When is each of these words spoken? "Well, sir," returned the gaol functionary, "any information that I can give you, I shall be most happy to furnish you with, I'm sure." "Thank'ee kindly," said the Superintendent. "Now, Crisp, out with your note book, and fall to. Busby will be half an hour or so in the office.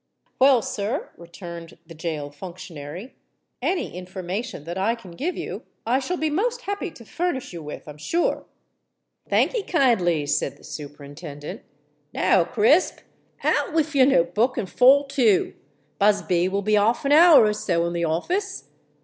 "Well, 0.39 0.63
sir," 0.63 1.11
returned 1.15 1.77
the 1.85 1.93
gaol 1.93 2.31
functionary, 2.31 3.13
"any 3.61 3.95
information 3.95 4.63
that 4.63 4.75
I 4.75 4.95
can 4.95 5.11
give 5.11 5.37
you, 5.37 5.61
I 5.85 5.99
shall 5.99 6.17
be 6.17 6.31
most 6.31 6.61
happy 6.61 6.89
to 6.89 7.05
furnish 7.05 7.53
you 7.53 7.61
with, 7.61 7.87
I'm 7.87 7.99
sure." 7.99 8.45
"Thank'ee 9.29 9.61
kindly," 9.61 10.25
said 10.25 10.57
the 10.57 10.63
Superintendent. 10.63 11.61
"Now, 12.15 12.43
Crisp, 12.45 13.01
out 13.43 13.73
with 13.75 13.93
your 13.93 14.07
note 14.07 14.33
book, 14.33 14.57
and 14.57 14.67
fall 14.67 15.03
to. 15.03 15.53
Busby 15.99 16.47
will 16.49 16.63
be 16.63 16.73
half 16.73 17.05
an 17.05 17.11
hour 17.11 17.45
or 17.45 17.53
so 17.53 17.85
in 17.85 17.93
the 17.93 18.05
office. 18.05 18.69